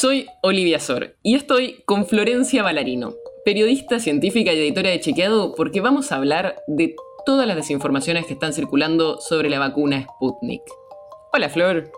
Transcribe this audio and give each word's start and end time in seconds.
Soy 0.00 0.28
Olivia 0.40 0.80
Sor 0.80 1.14
y 1.22 1.34
estoy 1.34 1.82
con 1.84 2.06
Florencia 2.06 2.62
Ballarino, 2.62 3.12
periodista, 3.44 3.98
científica 3.98 4.50
y 4.50 4.58
editora 4.58 4.88
de 4.88 4.98
Chequeado, 4.98 5.54
porque 5.54 5.82
vamos 5.82 6.10
a 6.10 6.16
hablar 6.16 6.56
de 6.68 6.96
todas 7.26 7.46
las 7.46 7.54
desinformaciones 7.54 8.24
que 8.24 8.32
están 8.32 8.54
circulando 8.54 9.20
sobre 9.20 9.50
la 9.50 9.58
vacuna 9.58 10.06
Sputnik. 10.14 10.62
Hola, 11.34 11.50
Flor. 11.50 11.92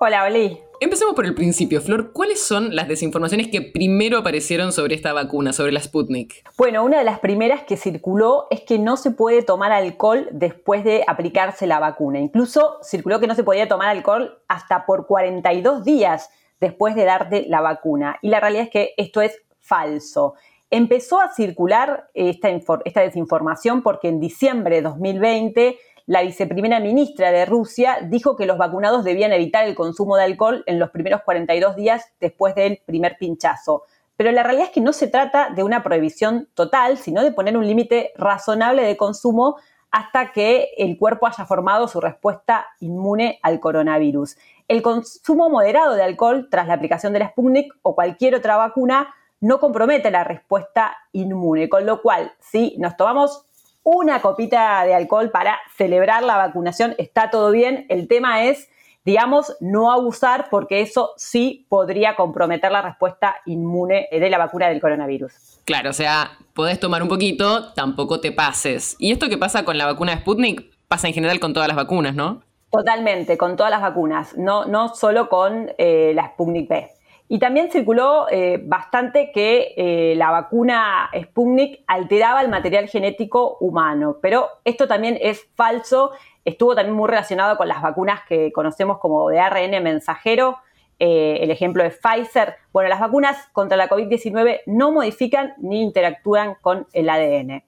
Hola, 0.00 0.24
Oli. 0.24 0.60
Empecemos 0.80 1.14
por 1.14 1.24
el 1.24 1.34
principio, 1.34 1.80
Flor. 1.80 2.12
¿Cuáles 2.12 2.46
son 2.46 2.76
las 2.76 2.88
desinformaciones 2.88 3.48
que 3.48 3.62
primero 3.62 4.18
aparecieron 4.18 4.70
sobre 4.70 4.94
esta 4.94 5.14
vacuna, 5.14 5.54
sobre 5.54 5.72
la 5.72 5.80
Sputnik? 5.80 6.44
Bueno, 6.58 6.84
una 6.84 6.98
de 6.98 7.04
las 7.04 7.20
primeras 7.20 7.62
que 7.62 7.78
circuló 7.78 8.48
es 8.50 8.60
que 8.60 8.78
no 8.78 8.98
se 8.98 9.12
puede 9.12 9.40
tomar 9.42 9.72
alcohol 9.72 10.28
después 10.30 10.84
de 10.84 11.04
aplicarse 11.06 11.66
la 11.66 11.78
vacuna. 11.78 12.18
Incluso 12.18 12.80
circuló 12.82 13.18
que 13.18 13.26
no 13.26 13.34
se 13.34 13.44
podía 13.44 13.66
tomar 13.66 13.88
alcohol 13.88 14.42
hasta 14.46 14.84
por 14.84 15.06
42 15.06 15.84
días 15.84 16.28
después 16.60 16.94
de 16.94 17.04
darte 17.04 17.44
la 17.48 17.60
vacuna. 17.60 18.18
Y 18.22 18.28
la 18.28 18.40
realidad 18.40 18.64
es 18.64 18.70
que 18.70 18.94
esto 18.96 19.20
es 19.22 19.42
falso. 19.60 20.34
Empezó 20.70 21.20
a 21.20 21.32
circular 21.32 22.08
esta, 22.14 22.48
esta 22.84 23.00
desinformación 23.00 23.82
porque 23.82 24.08
en 24.08 24.20
diciembre 24.20 24.76
de 24.76 24.82
2020 24.82 25.78
la 26.06 26.22
viceprimera 26.22 26.78
ministra 26.78 27.32
de 27.32 27.44
Rusia 27.46 27.98
dijo 28.02 28.36
que 28.36 28.46
los 28.46 28.58
vacunados 28.58 29.02
debían 29.02 29.32
evitar 29.32 29.66
el 29.66 29.74
consumo 29.74 30.16
de 30.16 30.22
alcohol 30.22 30.62
en 30.66 30.78
los 30.78 30.90
primeros 30.90 31.22
42 31.24 31.74
días 31.74 32.12
después 32.20 32.54
del 32.54 32.80
primer 32.86 33.16
pinchazo. 33.18 33.82
Pero 34.16 34.30
la 34.32 34.42
realidad 34.42 34.66
es 34.66 34.72
que 34.72 34.80
no 34.80 34.92
se 34.92 35.08
trata 35.08 35.50
de 35.50 35.62
una 35.62 35.82
prohibición 35.82 36.48
total, 36.54 36.96
sino 36.96 37.22
de 37.22 37.32
poner 37.32 37.56
un 37.56 37.66
límite 37.66 38.12
razonable 38.16 38.82
de 38.82 38.96
consumo 38.96 39.56
hasta 39.90 40.32
que 40.32 40.70
el 40.76 40.98
cuerpo 40.98 41.26
haya 41.26 41.46
formado 41.46 41.88
su 41.88 42.00
respuesta 42.00 42.66
inmune 42.80 43.38
al 43.42 43.60
coronavirus. 43.60 44.36
El 44.68 44.82
consumo 44.82 45.48
moderado 45.48 45.94
de 45.94 46.02
alcohol 46.02 46.48
tras 46.50 46.66
la 46.66 46.74
aplicación 46.74 47.12
de 47.12 47.20
la 47.20 47.28
Sputnik 47.28 47.72
o 47.82 47.94
cualquier 47.94 48.34
otra 48.34 48.56
vacuna 48.56 49.14
no 49.40 49.60
compromete 49.60 50.10
la 50.10 50.24
respuesta 50.24 50.96
inmune, 51.12 51.68
con 51.68 51.86
lo 51.86 52.02
cual 52.02 52.32
si 52.40 52.74
nos 52.78 52.96
tomamos 52.96 53.46
una 53.82 54.20
copita 54.20 54.84
de 54.84 54.94
alcohol 54.94 55.30
para 55.30 55.58
celebrar 55.76 56.24
la 56.24 56.36
vacunación, 56.36 56.94
está 56.98 57.30
todo 57.30 57.52
bien. 57.52 57.86
El 57.88 58.08
tema 58.08 58.44
es, 58.44 58.68
digamos, 59.06 59.56
no 59.60 59.92
abusar 59.92 60.48
porque 60.50 60.80
eso 60.80 61.12
sí 61.16 61.64
podría 61.68 62.16
comprometer 62.16 62.72
la 62.72 62.82
respuesta 62.82 63.36
inmune 63.46 64.08
de 64.10 64.28
la 64.28 64.36
vacuna 64.36 64.68
del 64.68 64.80
coronavirus. 64.80 65.60
Claro, 65.64 65.90
o 65.90 65.92
sea, 65.92 66.32
podés 66.54 66.80
tomar 66.80 67.04
un 67.04 67.08
poquito, 67.08 67.72
tampoco 67.72 68.20
te 68.20 68.32
pases. 68.32 68.96
Y 68.98 69.12
esto 69.12 69.28
que 69.28 69.38
pasa 69.38 69.64
con 69.64 69.78
la 69.78 69.86
vacuna 69.86 70.12
de 70.12 70.18
Sputnik 70.18 70.64
pasa 70.88 71.06
en 71.06 71.14
general 71.14 71.38
con 71.38 71.54
todas 71.54 71.68
las 71.68 71.76
vacunas, 71.76 72.16
¿no? 72.16 72.42
Totalmente, 72.70 73.38
con 73.38 73.56
todas 73.56 73.70
las 73.70 73.80
vacunas, 73.80 74.36
no, 74.36 74.64
no 74.64 74.92
solo 74.94 75.28
con 75.28 75.70
eh, 75.78 76.10
la 76.14 76.30
Sputnik 76.30 76.68
B. 76.68 76.90
Y 77.28 77.38
también 77.38 77.70
circuló 77.70 78.26
eh, 78.30 78.60
bastante 78.62 79.32
que 79.32 79.74
eh, 79.76 80.14
la 80.16 80.30
vacuna 80.30 81.10
Sputnik 81.14 81.82
alteraba 81.86 82.40
el 82.40 82.48
material 82.48 82.88
genético 82.88 83.56
humano, 83.60 84.18
pero 84.22 84.48
esto 84.64 84.86
también 84.86 85.18
es 85.20 85.48
falso, 85.56 86.12
estuvo 86.44 86.74
también 86.74 86.96
muy 86.96 87.08
relacionado 87.08 87.56
con 87.56 87.66
las 87.66 87.82
vacunas 87.82 88.20
que 88.28 88.52
conocemos 88.52 88.98
como 88.98 89.28
de 89.28 89.40
ARN 89.40 89.82
mensajero, 89.82 90.58
el 90.98 91.50
ejemplo 91.50 91.82
de 91.82 91.90
Pfizer. 91.90 92.54
Bueno, 92.72 92.88
las 92.88 93.00
vacunas 93.00 93.48
contra 93.52 93.76
la 93.76 93.86
COVID-19 93.86 94.60
no 94.64 94.92
modifican 94.92 95.52
ni 95.58 95.82
interactúan 95.82 96.54
con 96.62 96.86
el 96.94 97.10
ADN. 97.10 97.64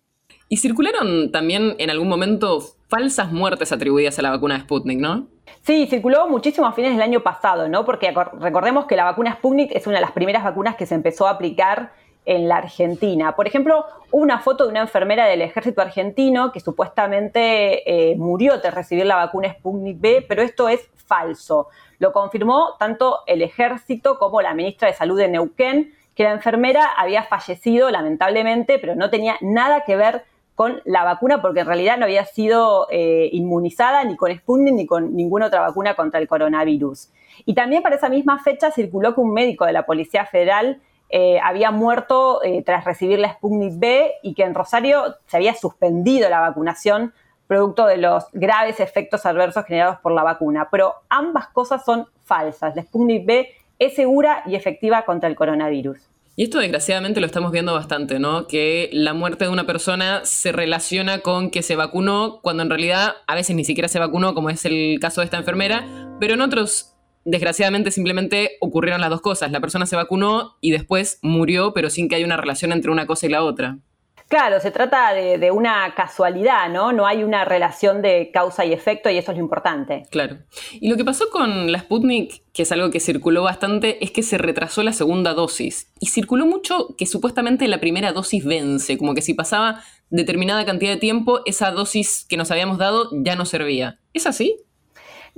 Y 0.48 0.56
circularon 0.56 1.30
también 1.30 1.74
en 1.78 1.90
algún 1.90 2.08
momento 2.08 2.60
falsas 2.88 3.30
muertes 3.32 3.70
atribuidas 3.70 4.18
a 4.18 4.22
la 4.22 4.30
vacuna 4.30 4.54
de 4.54 4.60
Sputnik, 4.60 4.98
¿no? 4.98 5.28
Sí, 5.62 5.86
circuló 5.86 6.28
muchísimo 6.28 6.66
a 6.66 6.72
fines 6.72 6.92
del 6.92 7.02
año 7.02 7.20
pasado, 7.20 7.68
¿no? 7.68 7.84
Porque 7.84 8.14
recordemos 8.40 8.86
que 8.86 8.96
la 8.96 9.04
vacuna 9.04 9.34
Sputnik 9.34 9.72
es 9.74 9.86
una 9.86 9.96
de 9.96 10.02
las 10.02 10.12
primeras 10.12 10.44
vacunas 10.44 10.76
que 10.76 10.86
se 10.86 10.94
empezó 10.94 11.26
a 11.26 11.30
aplicar 11.30 11.92
en 12.24 12.46
la 12.46 12.58
Argentina. 12.58 13.34
Por 13.34 13.46
ejemplo, 13.46 13.86
una 14.10 14.40
foto 14.40 14.64
de 14.64 14.70
una 14.70 14.80
enfermera 14.80 15.26
del 15.26 15.40
ejército 15.40 15.80
argentino 15.80 16.52
que 16.52 16.60
supuestamente 16.60 18.10
eh, 18.10 18.16
murió 18.16 18.60
tras 18.60 18.74
recibir 18.74 19.06
la 19.06 19.16
vacuna 19.16 19.52
Sputnik 19.54 19.98
B, 19.98 20.26
pero 20.28 20.42
esto 20.42 20.68
es 20.68 20.90
falso. 20.94 21.68
Lo 21.98 22.12
confirmó 22.12 22.74
tanto 22.78 23.20
el 23.26 23.40
ejército 23.40 24.18
como 24.18 24.42
la 24.42 24.52
ministra 24.52 24.88
de 24.88 24.94
Salud 24.94 25.18
de 25.18 25.28
Neuquén, 25.28 25.94
que 26.14 26.24
la 26.24 26.32
enfermera 26.32 26.84
había 26.96 27.22
fallecido 27.22 27.90
lamentablemente, 27.90 28.78
pero 28.78 28.94
no 28.94 29.08
tenía 29.08 29.36
nada 29.40 29.84
que 29.84 29.96
ver 29.96 30.24
con 30.58 30.82
la 30.84 31.04
vacuna 31.04 31.40
porque 31.40 31.60
en 31.60 31.66
realidad 31.68 31.98
no 31.98 32.04
había 32.04 32.24
sido 32.24 32.88
eh, 32.90 33.28
inmunizada 33.30 34.02
ni 34.02 34.16
con 34.16 34.36
Sputnik 34.36 34.74
ni 34.74 34.86
con 34.86 35.14
ninguna 35.14 35.46
otra 35.46 35.60
vacuna 35.60 35.94
contra 35.94 36.18
el 36.18 36.26
coronavirus. 36.26 37.12
Y 37.46 37.54
también 37.54 37.80
para 37.80 37.94
esa 37.94 38.08
misma 38.08 38.42
fecha 38.42 38.72
circuló 38.72 39.14
que 39.14 39.20
un 39.20 39.32
médico 39.32 39.66
de 39.66 39.72
la 39.72 39.86
Policía 39.86 40.26
Federal 40.26 40.80
eh, 41.10 41.38
había 41.44 41.70
muerto 41.70 42.42
eh, 42.42 42.64
tras 42.64 42.84
recibir 42.84 43.20
la 43.20 43.34
Sputnik 43.34 43.78
B 43.78 44.14
y 44.24 44.34
que 44.34 44.42
en 44.42 44.52
Rosario 44.52 45.14
se 45.26 45.36
había 45.36 45.54
suspendido 45.54 46.28
la 46.28 46.40
vacunación 46.40 47.12
producto 47.46 47.86
de 47.86 47.98
los 47.98 48.24
graves 48.32 48.80
efectos 48.80 49.26
adversos 49.26 49.64
generados 49.64 50.00
por 50.00 50.10
la 50.10 50.24
vacuna. 50.24 50.66
Pero 50.72 50.92
ambas 51.08 51.46
cosas 51.50 51.84
son 51.84 52.08
falsas. 52.24 52.74
La 52.74 52.82
Sputnik 52.82 53.24
B 53.24 53.48
es 53.78 53.94
segura 53.94 54.42
y 54.44 54.56
efectiva 54.56 55.04
contra 55.04 55.28
el 55.28 55.36
coronavirus. 55.36 56.00
Y 56.38 56.44
esto 56.44 56.60
desgraciadamente 56.60 57.18
lo 57.18 57.26
estamos 57.26 57.50
viendo 57.50 57.74
bastante, 57.74 58.20
¿no? 58.20 58.46
Que 58.46 58.90
la 58.92 59.12
muerte 59.12 59.46
de 59.46 59.50
una 59.50 59.66
persona 59.66 60.20
se 60.22 60.52
relaciona 60.52 61.18
con 61.18 61.50
que 61.50 61.64
se 61.64 61.74
vacunó, 61.74 62.38
cuando 62.44 62.62
en 62.62 62.70
realidad 62.70 63.14
a 63.26 63.34
veces 63.34 63.56
ni 63.56 63.64
siquiera 63.64 63.88
se 63.88 63.98
vacunó, 63.98 64.34
como 64.34 64.48
es 64.48 64.64
el 64.64 65.00
caso 65.00 65.20
de 65.20 65.24
esta 65.24 65.36
enfermera, 65.36 65.84
pero 66.20 66.34
en 66.34 66.40
otros, 66.40 66.94
desgraciadamente, 67.24 67.90
simplemente 67.90 68.52
ocurrieron 68.60 69.00
las 69.00 69.10
dos 69.10 69.20
cosas. 69.20 69.50
La 69.50 69.58
persona 69.58 69.84
se 69.84 69.96
vacunó 69.96 70.56
y 70.60 70.70
después 70.70 71.18
murió, 71.22 71.72
pero 71.74 71.90
sin 71.90 72.08
que 72.08 72.14
haya 72.14 72.26
una 72.26 72.36
relación 72.36 72.70
entre 72.70 72.92
una 72.92 73.08
cosa 73.08 73.26
y 73.26 73.30
la 73.30 73.42
otra. 73.42 73.80
Claro, 74.28 74.60
se 74.60 74.70
trata 74.70 75.14
de, 75.14 75.50
una 75.50 75.94
casualidad, 75.94 76.68
¿no? 76.68 76.92
No 76.92 77.06
hay 77.06 77.24
una 77.24 77.46
relación 77.46 78.02
de 78.02 78.30
causa 78.32 78.66
y 78.66 78.74
efecto 78.74 79.08
y 79.08 79.16
eso 79.16 79.32
es 79.32 79.38
lo 79.38 79.42
importante. 79.42 80.04
Claro. 80.10 80.38
Y 80.72 80.90
lo 80.90 80.96
que 80.96 81.04
pasó 81.04 81.30
con 81.30 81.72
la 81.72 81.78
Sputnik, 81.78 82.42
que 82.52 82.62
es 82.62 82.72
algo 82.72 82.90
que 82.90 83.00
circuló 83.00 83.42
bastante, 83.42 84.04
es 84.04 84.10
que 84.10 84.22
se 84.22 84.36
retrasó 84.36 84.82
la 84.82 84.92
segunda 84.92 85.32
dosis. 85.32 85.90
Y 85.98 86.06
circuló 86.08 86.44
mucho 86.44 86.94
que 86.98 87.06
supuestamente 87.06 87.66
la 87.68 87.80
primera 87.80 88.12
dosis 88.12 88.44
vence, 88.44 88.98
como 88.98 89.14
que 89.14 89.22
si 89.22 89.32
pasaba 89.32 89.82
determinada 90.10 90.66
cantidad 90.66 90.92
de 90.92 90.98
tiempo, 90.98 91.40
esa 91.46 91.70
dosis 91.70 92.26
que 92.28 92.36
nos 92.36 92.50
habíamos 92.50 92.76
dado 92.76 93.08
ya 93.12 93.34
no 93.34 93.46
servía. 93.46 93.98
¿Es 94.12 94.26
así? 94.26 94.56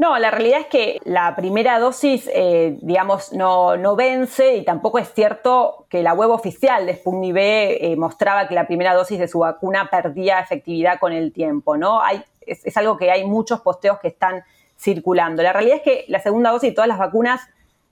No, 0.00 0.18
la 0.18 0.30
realidad 0.30 0.60
es 0.60 0.66
que 0.68 0.98
la 1.04 1.36
primera 1.36 1.78
dosis, 1.78 2.26
eh, 2.32 2.78
digamos, 2.80 3.34
no, 3.34 3.76
no, 3.76 3.96
vence 3.96 4.56
y 4.56 4.64
tampoco 4.64 4.98
es 4.98 5.12
cierto 5.12 5.84
que 5.90 6.02
la 6.02 6.14
web 6.14 6.30
oficial 6.30 6.86
de 6.86 6.94
Sputnik 6.94 7.36
eh, 7.36 7.94
mostraba 7.98 8.48
que 8.48 8.54
la 8.54 8.66
primera 8.66 8.94
dosis 8.94 9.18
de 9.18 9.28
su 9.28 9.40
vacuna 9.40 9.90
perdía 9.90 10.40
efectividad 10.40 10.98
con 10.98 11.12
el 11.12 11.34
tiempo, 11.34 11.76
¿no? 11.76 12.00
Es, 12.46 12.64
es, 12.64 12.76
algo 12.78 12.96
que 12.96 13.10
hay 13.10 13.26
muchos 13.26 13.60
posteos 13.60 13.98
que 13.98 14.08
están 14.08 14.42
circulando. 14.78 15.42
La 15.42 15.52
realidad 15.52 15.76
es 15.76 15.82
que 15.82 16.06
la 16.08 16.20
segunda 16.20 16.50
dosis 16.50 16.70
de 16.70 16.74
todas 16.74 16.88
las 16.88 16.98
vacunas 16.98 17.42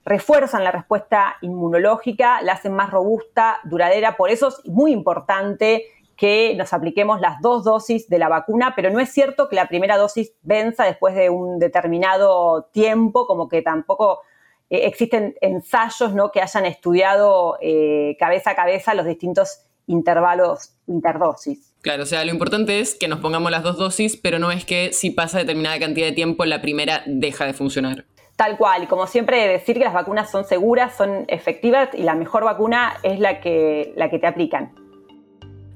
refuerzan 0.07 0.65
la 0.65 0.71
respuesta 0.71 1.37
inmunológica, 1.43 2.41
la 2.41 2.55
hacen 2.55 2.73
más 2.73 2.91
robusta, 2.91 3.59
duradera, 3.65 4.17
por 4.17 4.31
eso 4.31 4.49
es 4.49 4.65
muy 4.65 4.93
importante 4.93 5.85
que 6.19 6.55
nos 6.57 6.73
apliquemos 6.73 7.21
las 7.21 7.41
dos 7.41 7.65
dosis 7.65 8.09
de 8.09 8.19
la 8.19 8.29
vacuna, 8.29 8.75
pero 8.75 8.91
no 8.91 8.99
es 8.99 9.09
cierto 9.09 9.49
que 9.49 9.55
la 9.55 9.69
primera 9.69 9.97
dosis 9.97 10.33
venza 10.43 10.85
después 10.85 11.15
de 11.15 11.31
un 11.31 11.61
determinado 11.61 12.65
tiempo, 12.73 13.29
como 13.29 13.49
que 13.49 13.63
tampoco 13.63 14.23
eh, 14.69 14.81
existen 14.87 15.37
ensayos 15.41 16.13
¿no? 16.15 16.33
que 16.33 16.43
hayan 16.43 16.67
estudiado 16.67 17.57
eh, 17.63 18.17
cabeza 18.19 18.51
a 18.51 18.57
cabeza 18.57 18.95
los 18.95 19.07
distintos 19.07 19.61
intervalos 19.87 20.73
interdosis. 20.89 21.73
Claro, 21.83 22.03
o 22.03 22.07
sea, 22.07 22.25
lo 22.25 22.33
importante 22.33 22.81
es 22.81 22.97
que 22.97 23.07
nos 23.07 23.21
pongamos 23.21 23.53
las 23.53 23.63
dos 23.63 23.79
dosis, 23.79 24.17
pero 24.17 24.41
no 24.41 24.51
es 24.51 24.65
que 24.65 24.93
si 24.93 25.13
pasa 25.13 25.39
determinada 25.39 25.79
cantidad 25.79 26.09
de 26.09 26.13
tiempo, 26.13 26.45
la 26.45 26.61
primera 26.61 27.05
deja 27.07 27.47
de 27.47 27.53
funcionar. 27.53 28.07
Tal 28.35 28.59
cual, 28.59 28.83
y 28.83 28.87
como 28.87 29.07
siempre 29.07 29.47
decir 29.47 29.79
que 29.79 29.85
las 29.85 29.95
vacunas 29.95 30.33
son 30.33 30.45
seguras, 30.45 30.97
son 30.97 31.27
efectivas 31.29 31.91
y 31.93 32.03
la 32.03 32.15
mejor 32.15 32.43
vacuna 32.43 32.97
es 33.05 33.21
la 33.21 33.41
que, 33.41 33.93
la 33.97 34.11
que 34.11 34.19
te 34.19 34.27
aplican. 34.27 34.88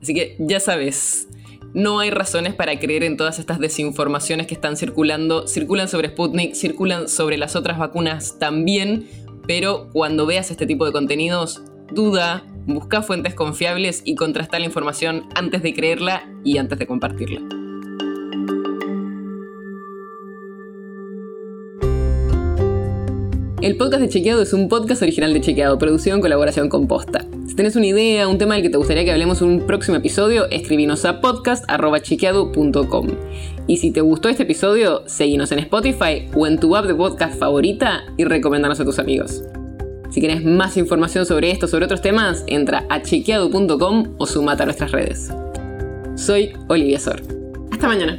Así 0.02 0.12
que 0.14 0.36
ya 0.38 0.60
sabes, 0.60 1.28
no 1.72 2.00
hay 2.00 2.10
razones 2.10 2.54
para 2.54 2.78
creer 2.78 3.04
en 3.04 3.16
todas 3.16 3.38
estas 3.38 3.60
desinformaciones 3.60 4.46
que 4.46 4.54
están 4.54 4.76
circulando. 4.76 5.46
Circulan 5.46 5.88
sobre 5.88 6.08
Sputnik, 6.08 6.54
circulan 6.54 7.08
sobre 7.08 7.38
las 7.38 7.56
otras 7.56 7.78
vacunas 7.78 8.38
también, 8.38 9.08
pero 9.46 9.88
cuando 9.92 10.26
veas 10.26 10.50
este 10.50 10.66
tipo 10.66 10.84
de 10.84 10.92
contenidos, 10.92 11.62
duda, 11.92 12.44
Busca 12.66 13.02
fuentes 13.02 13.34
confiables 13.34 14.02
y 14.04 14.14
contrasta 14.14 14.58
la 14.60 14.66
información 14.66 15.24
antes 15.34 15.64
de 15.64 15.74
creerla 15.74 16.22
y 16.44 16.58
antes 16.58 16.78
de 16.78 16.86
compartirla. 16.86 17.40
El 23.60 23.76
podcast 23.76 24.02
de 24.02 24.08
Chequeado 24.08 24.42
es 24.42 24.52
un 24.52 24.68
podcast 24.68 25.02
original 25.02 25.32
de 25.32 25.40
Chequeado, 25.40 25.78
producido 25.78 26.14
en 26.14 26.22
colaboración 26.22 26.68
con 26.68 26.86
Posta. 26.86 27.26
Si 27.52 27.56
tenés 27.56 27.76
una 27.76 27.84
idea, 27.84 28.28
un 28.28 28.38
tema 28.38 28.54
del 28.54 28.62
que 28.62 28.70
te 28.70 28.78
gustaría 28.78 29.04
que 29.04 29.12
hablemos 29.12 29.42
en 29.42 29.48
un 29.48 29.66
próximo 29.66 29.98
episodio, 29.98 30.48
escribinos 30.48 31.04
a 31.04 31.20
podcast.chequeado.com. 31.20 33.08
Y 33.66 33.76
si 33.76 33.90
te 33.90 34.00
gustó 34.00 34.30
este 34.30 34.44
episodio, 34.44 35.02
seguinos 35.04 35.52
en 35.52 35.58
Spotify 35.58 36.30
o 36.34 36.46
en 36.46 36.58
tu 36.58 36.74
app 36.74 36.86
de 36.86 36.94
podcast 36.94 37.38
favorita 37.38 38.04
y 38.16 38.24
recomendanos 38.24 38.80
a 38.80 38.86
tus 38.86 38.98
amigos. 38.98 39.44
Si 40.08 40.22
querés 40.22 40.42
más 40.42 40.78
información 40.78 41.26
sobre 41.26 41.50
esto 41.50 41.66
o 41.66 41.68
sobre 41.68 41.84
otros 41.84 42.00
temas, 42.00 42.42
entra 42.46 42.86
a 42.88 43.02
chequeado.com 43.02 44.14
o 44.16 44.26
sumate 44.26 44.62
a 44.62 44.64
nuestras 44.64 44.90
redes. 44.90 45.30
Soy 46.14 46.54
Olivia 46.68 46.98
Sor. 46.98 47.20
Hasta 47.70 47.86
mañana. 47.86 48.18